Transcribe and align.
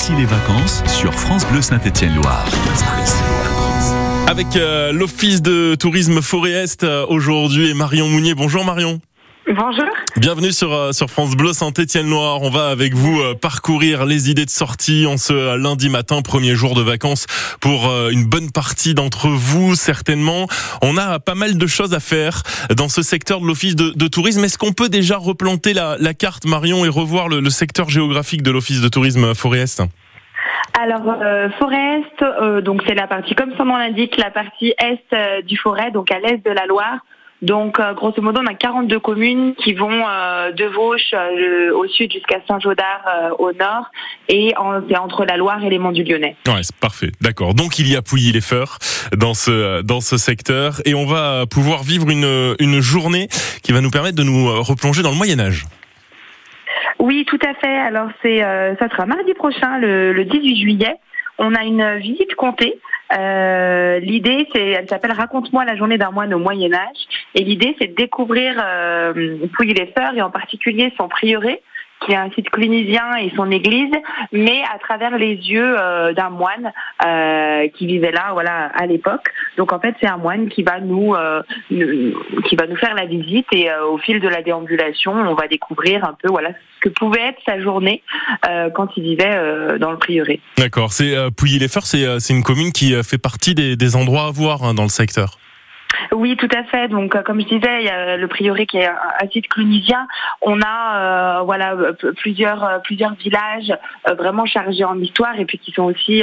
Ici 0.00 0.12
les 0.16 0.26
vacances 0.26 0.84
sur 0.86 1.12
France 1.12 1.44
Bleu 1.44 1.60
Saint-Étienne-Loire. 1.60 2.46
Avec 4.28 4.54
euh, 4.54 4.92
l'Office 4.92 5.42
de 5.42 5.74
tourisme 5.74 6.22
Forêt 6.22 6.52
Est 6.52 6.84
euh, 6.84 7.04
aujourd'hui 7.08 7.70
et 7.70 7.74
Marion 7.74 8.08
Mounier. 8.08 8.34
Bonjour 8.34 8.64
Marion. 8.64 9.00
Bonjour. 9.50 9.88
Bienvenue 10.18 10.52
sur, 10.52 10.74
euh, 10.74 10.92
sur 10.92 11.08
France 11.08 11.34
Bleu 11.34 11.54
Saint-Étienne-Loire. 11.54 12.42
On 12.42 12.50
va 12.50 12.68
avec 12.68 12.92
vous 12.92 13.18
euh, 13.18 13.34
parcourir 13.34 14.04
les 14.04 14.30
idées 14.30 14.44
de 14.44 14.50
sortie 14.50 15.06
en 15.06 15.16
ce 15.16 15.32
euh, 15.32 15.56
lundi 15.56 15.88
matin, 15.88 16.20
premier 16.20 16.54
jour 16.54 16.74
de 16.74 16.82
vacances 16.82 17.26
pour 17.60 17.90
une 18.10 18.24
bonne 18.24 18.50
partie 18.50 18.94
d'entre 18.94 19.28
vous, 19.28 19.74
certainement. 19.74 20.46
On 20.82 20.96
a 20.96 21.18
pas 21.18 21.34
mal 21.34 21.56
de 21.56 21.66
choses 21.66 21.94
à 21.94 22.00
faire 22.00 22.42
dans 22.76 22.88
ce 22.88 23.02
secteur 23.02 23.40
de 23.40 23.46
l'Office 23.46 23.74
de, 23.74 23.90
de 23.90 24.06
tourisme. 24.06 24.44
Est-ce 24.44 24.58
qu'on 24.58 24.72
peut 24.72 24.88
déjà 24.88 25.16
replanter 25.16 25.72
la, 25.72 25.96
la 25.98 26.14
carte, 26.14 26.44
Marion, 26.44 26.84
et 26.84 26.88
revoir 26.88 27.28
le, 27.28 27.40
le 27.40 27.50
secteur 27.50 27.88
géographique 27.88 28.42
de 28.42 28.50
l'Office 28.50 28.80
de 28.80 28.88
tourisme 28.88 29.34
Forêt 29.34 29.60
Est 29.60 29.82
Alors, 30.78 31.16
euh, 31.22 31.48
forêt 31.58 32.00
est, 32.00 32.22
euh, 32.22 32.60
donc 32.60 32.82
c'est 32.86 32.94
la 32.94 33.06
partie, 33.06 33.34
comme 33.34 33.52
son 33.56 33.64
nom 33.64 33.76
l'indique, 33.76 34.16
la 34.16 34.30
partie 34.30 34.74
est 34.78 35.12
euh, 35.12 35.42
du 35.42 35.56
forêt, 35.56 35.90
donc 35.90 36.10
à 36.10 36.18
l'est 36.18 36.44
de 36.44 36.50
la 36.50 36.66
Loire. 36.66 36.98
Donc, 37.40 37.78
euh, 37.78 37.94
grosso 37.94 38.20
modo, 38.20 38.40
on 38.42 38.46
a 38.46 38.54
42 38.54 38.98
communes 38.98 39.54
qui 39.54 39.72
vont 39.72 40.02
euh, 40.08 40.50
de 40.50 40.64
Vauche 40.64 41.12
euh, 41.14 41.72
au 41.72 41.86
sud 41.86 42.12
jusqu'à 42.12 42.38
Saint-Gaudard 42.48 43.02
euh, 43.06 43.30
au 43.38 43.52
nord, 43.52 43.84
et 44.28 44.52
en- 44.56 44.80
c'est 44.88 44.96
entre 44.96 45.24
la 45.24 45.36
Loire 45.36 45.62
et 45.64 45.70
les 45.70 45.78
Monts 45.78 45.92
du 45.92 46.02
Lyonnais. 46.02 46.34
Ouais, 46.48 46.62
c'est 46.62 46.74
parfait. 46.76 47.12
D'accord. 47.20 47.54
Donc 47.54 47.78
il 47.78 47.86
y 47.88 47.94
a 47.96 48.02
Pouilly-les-Feurs 48.02 48.78
dans 49.16 49.34
ce 49.34 49.82
dans 49.82 50.00
ce 50.00 50.16
secteur 50.16 50.80
et 50.84 50.94
on 50.94 51.06
va 51.06 51.44
pouvoir 51.48 51.84
vivre 51.84 52.10
une 52.10 52.56
une 52.58 52.80
journée 52.80 53.28
qui 53.62 53.70
va 53.70 53.80
nous 53.80 53.90
permettre 53.90 54.16
de 54.16 54.24
nous 54.24 54.60
replonger 54.62 55.02
dans 55.02 55.10
le 55.10 55.16
Moyen 55.16 55.38
Âge. 55.38 55.64
Oui, 56.98 57.24
tout 57.28 57.38
à 57.46 57.54
fait. 57.54 57.76
Alors, 57.78 58.08
c'est, 58.22 58.42
euh, 58.42 58.74
ça 58.76 58.88
sera 58.88 59.06
mardi 59.06 59.32
prochain, 59.34 59.78
le, 59.78 60.12
le 60.12 60.24
18 60.24 60.60
juillet. 60.60 60.96
On 61.38 61.54
a 61.54 61.62
une 61.62 61.98
visite 61.98 62.34
comptée. 62.34 62.80
Euh, 63.16 63.98
l'idée, 64.00 64.46
c'est, 64.52 64.68
elle 64.68 64.88
s'appelle 64.88 65.12
Raconte-moi 65.12 65.64
la 65.64 65.76
journée 65.76 65.98
d'un 65.98 66.10
moine 66.10 66.34
au 66.34 66.38
Moyen 66.38 66.72
Âge. 66.72 67.06
Et 67.34 67.42
l'idée, 67.42 67.74
c'est 67.80 67.88
de 67.88 67.94
découvrir 67.94 68.60
euh, 68.62 69.46
Pouilly-les-Feurs 69.54 70.14
et 70.14 70.22
en 70.22 70.30
particulier 70.30 70.92
son 70.96 71.08
prieuré, 71.08 71.62
qui 72.04 72.12
est 72.12 72.16
un 72.16 72.30
site 72.30 72.50
clunisien 72.50 73.16
et 73.16 73.32
son 73.36 73.50
église, 73.50 73.92
mais 74.32 74.62
à 74.74 74.78
travers 74.78 75.16
les 75.18 75.34
yeux 75.34 75.76
euh, 75.78 76.12
d'un 76.12 76.30
moine 76.30 76.72
euh, 77.04 77.68
qui 77.76 77.86
vivait 77.86 78.12
là, 78.12 78.30
voilà, 78.32 78.66
à 78.74 78.86
l'époque. 78.86 79.28
Donc 79.56 79.72
en 79.72 79.80
fait, 79.80 79.94
c'est 80.00 80.06
un 80.06 80.16
moine 80.16 80.48
qui 80.48 80.62
va 80.62 80.80
nous, 80.80 81.14
euh, 81.14 81.42
qui 81.68 82.56
va 82.56 82.66
nous 82.66 82.76
faire 82.76 82.94
la 82.94 83.06
visite 83.06 83.46
et 83.52 83.68
au 83.90 83.98
fil 83.98 84.20
de 84.20 84.28
la 84.28 84.42
déambulation, 84.42 85.12
on 85.12 85.34
va 85.34 85.48
découvrir 85.48 86.04
un 86.04 86.16
peu, 86.20 86.28
voilà, 86.28 86.50
ce 86.50 86.88
que 86.88 86.94
pouvait 86.94 87.28
être 87.28 87.40
sa 87.44 87.60
journée 87.60 88.02
quand 88.74 88.96
il 88.96 89.02
vivait 89.02 89.78
dans 89.78 89.90
le 89.90 89.98
prieuré. 89.98 90.40
D'accord. 90.56 90.92
C'est 90.92 91.14
Pouilly-les-Feurs, 91.36 91.86
c'est 91.86 92.32
une 92.32 92.42
commune 92.42 92.72
qui 92.72 92.94
fait 93.02 93.18
partie 93.18 93.54
des, 93.54 93.76
des 93.76 93.96
endroits 93.96 94.26
à 94.26 94.30
voir 94.30 94.62
hein, 94.62 94.74
dans 94.74 94.84
le 94.84 94.88
secteur. 94.88 95.38
Oui, 96.12 96.36
tout 96.36 96.48
à 96.54 96.64
fait. 96.64 96.88
Donc, 96.88 97.14
euh, 97.14 97.22
comme 97.22 97.40
je 97.40 97.46
disais, 97.46 97.80
il 97.80 97.86
y 97.86 97.88
a 97.88 98.16
le 98.16 98.28
prieuré 98.28 98.66
qui 98.66 98.78
est 98.78 98.86
un, 98.86 99.28
site 99.32 99.48
clunisien. 99.48 100.06
On 100.42 100.60
a, 100.62 101.40
euh, 101.40 101.42
voilà, 101.42 101.76
plusieurs 102.16 102.64
euh, 102.64 102.78
plusieurs 102.78 103.14
villages 103.14 103.72
vraiment 104.18 104.46
chargés 104.46 104.84
en 104.84 104.98
histoire 105.00 105.38
et 105.38 105.44
puis 105.44 105.58
qui 105.58 105.72
sont 105.72 105.84
aussi 105.84 106.22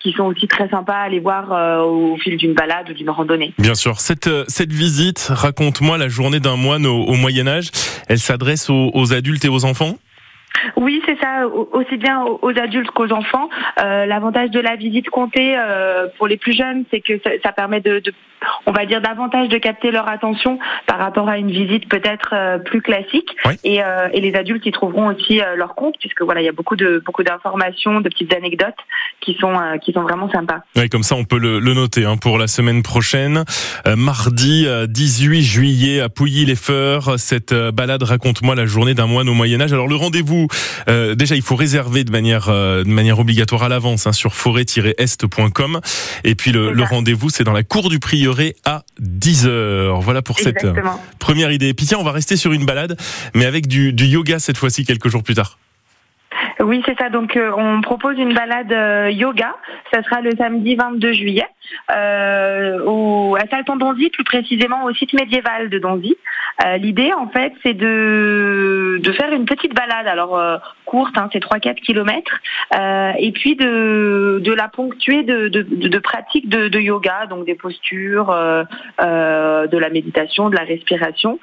qui 0.00 0.12
sont 0.12 0.24
aussi 0.24 0.46
très 0.46 0.68
sympas 0.68 0.94
à 0.94 1.02
aller 1.02 1.20
voir 1.20 1.50
au 1.84 2.16
fil 2.16 2.36
d'une 2.36 2.54
balade 2.54 2.88
ou 2.90 2.92
d'une 2.92 3.10
randonnée. 3.10 3.52
Bien 3.58 3.74
sûr. 3.74 4.00
Cette 4.00 4.30
cette 4.48 4.72
visite, 4.72 5.30
raconte-moi 5.30 5.98
la 5.98 6.08
journée 6.08 6.40
d'un 6.40 6.56
moine 6.56 6.86
au, 6.86 7.14
Moyen 7.14 7.46
Âge. 7.46 7.70
Elle 8.08 8.18
s'adresse 8.18 8.68
aux 8.70 9.12
adultes 9.12 9.44
et 9.44 9.48
aux 9.48 9.64
enfants? 9.64 9.96
Oui, 10.76 11.02
c'est 11.06 11.18
ça, 11.20 11.46
au- 11.46 11.68
aussi 11.72 11.96
bien 11.96 12.22
aux 12.24 12.58
adultes 12.58 12.90
qu'aux 12.90 13.12
enfants. 13.12 13.48
Euh, 13.82 14.06
L'avantage 14.06 14.50
de 14.50 14.60
la 14.60 14.76
visite 14.76 15.10
comptée 15.10 15.56
euh, 15.58 16.06
pour 16.18 16.26
les 16.26 16.36
plus 16.36 16.56
jeunes, 16.56 16.84
c'est 16.90 17.00
que 17.00 17.18
ça, 17.22 17.30
ça 17.42 17.52
permet 17.52 17.80
de, 17.80 17.98
de- 18.00 18.12
on 18.66 18.72
va 18.72 18.84
dire, 18.86 19.00
davantage 19.00 19.48
de 19.48 19.58
capter 19.58 19.90
leur 19.90 20.06
attention 20.08 20.58
par 20.86 20.98
rapport 20.98 21.28
à 21.28 21.38
une 21.38 21.50
visite 21.50 21.88
peut-être 21.88 22.30
euh, 22.34 22.58
plus 22.58 22.82
classique. 22.82 23.30
Oui. 23.46 23.54
Et, 23.64 23.80
et 24.12 24.20
les 24.20 24.34
adultes 24.34 24.64
y 24.66 24.72
trouveront 24.72 25.06
aussi 25.14 25.40
leur 25.56 25.74
compte, 25.74 25.94
puisque 25.98 26.22
voilà, 26.22 26.40
il 26.40 26.44
y 26.44 26.48
a 26.48 26.52
beaucoup 26.52 26.76
de 26.76 27.02
beaucoup 27.04 27.22
d'informations, 27.22 28.00
de 28.00 28.08
petites 28.08 28.34
anecdotes 28.34 28.74
qui 29.20 29.34
sont 29.40 29.52
qui 29.82 29.92
sont 29.92 30.02
vraiment 30.02 30.30
sympas. 30.30 30.60
Ouais, 30.76 30.88
comme 30.88 31.02
ça, 31.02 31.14
on 31.16 31.24
peut 31.24 31.38
le, 31.38 31.58
le 31.58 31.74
noter 31.74 32.04
hein, 32.04 32.16
pour 32.16 32.38
la 32.38 32.46
semaine 32.46 32.82
prochaine. 32.82 33.44
Mardi 33.96 34.64
euh, 34.66 34.86
18 34.86 35.42
juillet 35.42 36.00
à 36.00 36.08
Pouilly-les-Feurs, 36.08 37.18
cette 37.18 37.54
balade 37.54 38.02
raconte-moi 38.02 38.54
la 38.54 38.66
journée 38.66 38.94
d'un 38.94 39.06
moine 39.06 39.28
au 39.28 39.34
Moyen 39.34 39.60
Âge. 39.60 39.72
Alors 39.72 39.88
le 39.88 39.96
rendez-vous, 39.96 40.43
euh, 40.88 41.14
déjà 41.14 41.36
il 41.36 41.42
faut 41.42 41.56
réserver 41.56 42.04
de 42.04 42.10
manière 42.10 42.48
euh, 42.48 42.84
de 42.84 42.88
manière 42.88 43.18
obligatoire 43.18 43.62
à 43.62 43.68
l'avance 43.68 44.06
hein, 44.06 44.12
sur 44.12 44.34
forêt-est.com. 44.34 45.80
Et 46.24 46.34
puis 46.34 46.52
le, 46.52 46.82
rendez-vous, 46.82 47.30
c'est 47.30 47.44
dans 47.44 47.52
la 47.52 47.62
cour 47.62 47.88
du 47.88 47.98
prieuré 47.98 48.56
à 48.64 48.84
10h. 49.02 50.00
Voilà 50.00 50.22
pour 50.22 50.38
cette 50.38 50.64
euh, 50.64 50.74
première 51.18 51.50
idée. 51.52 51.68
Et 51.68 51.74
puis 51.74 51.86
tiens, 51.86 51.98
on 51.98 52.04
va 52.04 52.12
rester 52.12 52.36
sur 52.36 52.52
une 52.52 52.66
balade, 52.66 52.96
mais 53.34 53.46
avec 53.46 53.66
du, 53.66 53.92
du 53.92 54.06
yoga 54.06 54.38
cette 54.38 54.56
fois-ci 54.56 54.84
quelques 54.84 55.08
jours 55.08 55.22
plus 55.22 55.34
tard. 55.34 55.58
Oui, 56.64 56.82
c'est 56.86 56.98
ça. 56.98 57.10
Donc, 57.10 57.36
euh, 57.36 57.52
on 57.56 57.82
propose 57.82 58.18
une 58.18 58.32
balade 58.32 58.72
euh, 58.72 59.10
yoga. 59.10 59.54
Ça 59.92 60.02
sera 60.02 60.22
le 60.22 60.30
samedi 60.34 60.74
22 60.74 61.12
juillet 61.12 61.46
euh, 61.90 62.82
au, 62.86 63.36
à 63.36 63.46
Salton-Donzy, 63.50 64.08
plus 64.08 64.24
précisément 64.24 64.84
au 64.84 64.94
site 64.94 65.12
médiéval 65.12 65.68
de 65.68 65.78
Donzy. 65.78 66.16
Euh, 66.64 66.78
L'idée, 66.78 67.12
en 67.12 67.28
fait, 67.28 67.52
c'est 67.62 67.74
de, 67.74 68.98
de 69.02 69.12
faire 69.12 69.32
une 69.32 69.44
petite 69.44 69.74
balade. 69.74 70.06
Alors, 70.06 70.40
courte, 70.86 71.18
hein, 71.18 71.28
c'est 71.32 71.42
3-4 71.42 71.74
kilomètres. 71.74 72.40
Et 73.18 73.32
puis, 73.32 73.56
de, 73.56 74.40
de 74.42 74.52
la 74.52 74.68
ponctuer 74.68 75.22
de, 75.22 75.48
de, 75.48 75.62
de, 75.62 75.98
pratiques 75.98 76.48
de, 76.48 76.68
de 76.68 76.80
yoga, 76.80 77.26
donc 77.26 77.44
des 77.44 77.54
postures, 77.56 78.28
de 78.98 79.78
la 79.78 79.90
méditation, 79.90 80.48
de 80.48 80.56
la 80.56 80.62
respiration. 80.62 81.38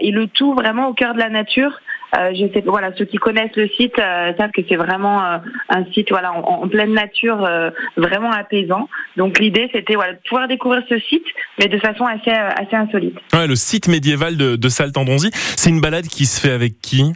Et 0.00 0.12
le 0.12 0.28
tout 0.28 0.54
vraiment 0.54 0.86
au 0.88 0.94
cœur 0.94 1.14
de 1.14 1.18
la 1.18 1.30
nature. 1.30 1.80
Euh, 2.16 2.32
je 2.34 2.52
sais, 2.52 2.62
voilà, 2.66 2.90
ceux 2.96 3.06
qui 3.06 3.16
connaissent 3.16 3.56
le 3.56 3.68
site 3.68 3.98
euh, 3.98 4.32
savent 4.36 4.50
que 4.50 4.60
c'est 4.68 4.76
vraiment 4.76 5.24
euh, 5.24 5.38
un 5.70 5.84
site, 5.92 6.10
voilà, 6.10 6.32
en, 6.32 6.68
pleine 6.68 6.92
nature, 6.92 7.48
vraiment 7.96 8.30
apaisant. 8.30 8.88
Donc 9.16 9.38
l'idée, 9.38 9.68
c'était 9.72 9.94
voilà, 9.94 10.14
de 10.14 10.18
pouvoir 10.28 10.48
découvrir 10.48 10.82
ce 10.88 10.98
site, 10.98 11.24
mais 11.58 11.68
de 11.68 11.78
façon 11.78 12.04
assez, 12.04 12.30
assez 12.30 12.76
insolite. 12.76 13.16
Ouais, 13.32 13.46
le 13.46 13.56
site 13.56 13.88
médiéval 13.88 14.36
de, 14.36 14.56
de 14.56 14.68
c'est 14.68 15.70
une 15.70 15.80
balade 15.80 16.06
qui 16.06 16.26
se 16.26 16.40
fait 16.40 16.50
avec 16.50 16.80
qui? 16.80 17.12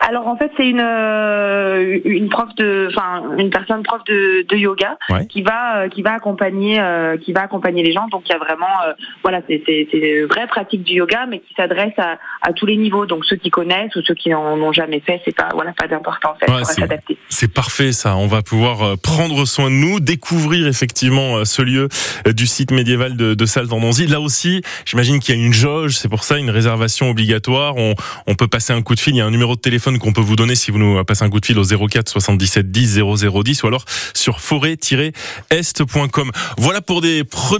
Alors 0.00 0.26
en 0.28 0.36
fait, 0.36 0.50
c'est 0.56 0.68
une 0.68 0.80
euh, 0.80 1.98
une 2.04 2.28
prof 2.28 2.48
de, 2.56 2.88
enfin 2.90 3.22
une 3.38 3.50
personne 3.50 3.82
prof 3.82 4.02
de, 4.04 4.44
de 4.48 4.56
yoga 4.56 4.96
Ouais. 5.10 5.26
qui 5.26 5.42
va 5.42 5.76
euh, 5.82 5.88
qui 5.88 6.02
va 6.02 6.12
accompagner 6.12 6.80
euh, 6.80 7.16
qui 7.16 7.32
va 7.32 7.42
accompagner 7.42 7.82
les 7.82 7.92
gens. 7.92 8.06
Donc 8.08 8.22
il 8.26 8.32
y 8.32 8.34
a 8.34 8.38
vraiment 8.38 8.66
euh, 8.86 8.92
voilà, 9.22 9.40
c'est 9.48 9.62
c'est 9.66 9.88
une 9.92 10.26
vraie 10.26 10.46
pratique 10.46 10.82
du 10.82 10.94
yoga, 10.94 11.26
mais 11.28 11.40
qui 11.40 11.54
s'adresse 11.54 11.92
à, 11.98 12.18
à 12.42 12.52
tous 12.52 12.66
les 12.66 12.76
niveaux. 12.76 13.06
Donc 13.06 13.24
ceux 13.24 13.36
qui 13.36 13.50
connaissent 13.50 13.94
ou 13.96 14.02
ceux 14.02 14.14
qui 14.14 14.32
en 14.34 14.60
ont 14.60 14.72
jamais 14.72 15.00
fait, 15.00 15.20
c'est 15.24 15.36
pas 15.36 15.48
voilà 15.54 15.72
pas 15.72 15.88
d'importance. 15.88 16.36
Ouais, 16.48 16.64
s'adapter. 16.64 17.16
C'est 17.28 17.52
parfait 17.52 17.92
ça, 17.92 18.16
on 18.16 18.26
va 18.26 18.42
pouvoir 18.42 18.82
euh, 18.82 18.94
prendre 19.02 19.44
soin 19.44 19.70
de 19.70 19.74
nous, 19.74 20.00
découvrir 20.00 20.66
effectivement 20.66 21.36
euh, 21.38 21.44
ce 21.44 21.62
lieu 21.62 21.88
du 22.26 22.46
site 22.46 22.70
médiéval 22.70 23.16
de, 23.16 23.34
de 23.34 23.46
Saltandonzy. 23.46 24.06
Là 24.06 24.20
aussi, 24.20 24.62
j'imagine 24.84 25.20
qu'il 25.20 25.36
y 25.36 25.42
a 25.42 25.44
une 25.44 25.52
jauge, 25.52 25.92
c'est 25.96 26.08
pour 26.08 26.24
ça 26.24 26.38
une 26.38 26.50
réservation 26.50 27.10
obligatoire. 27.10 27.76
On, 27.76 27.94
on 28.26 28.34
peut 28.34 28.48
passer 28.48 28.72
un 28.72 28.82
coup 28.82 28.94
de 28.94 29.00
fil, 29.00 29.14
il 29.14 29.18
y 29.18 29.20
a 29.20 29.26
un 29.26 29.30
numéro 29.30 29.54
de 29.54 29.60
téléphone 29.60 29.81
qu'on 29.82 30.12
peut 30.12 30.20
vous 30.20 30.36
donner 30.36 30.54
si 30.54 30.70
vous 30.70 30.78
nous 30.78 31.02
passez 31.04 31.24
un 31.24 31.30
coup 31.30 31.40
de 31.40 31.46
fil 31.46 31.58
au 31.58 31.64
04 31.64 32.08
77 32.08 32.70
10 32.70 33.00
00 33.16 33.42
10 33.42 33.62
ou 33.62 33.66
alors 33.66 33.84
sur 34.14 34.40
forêt-est.com. 34.40 36.30
Voilà 36.56 36.80
pour 36.80 37.00
des 37.00 37.24
premiers 37.24 37.52